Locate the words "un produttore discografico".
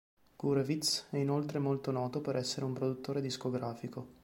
2.65-4.07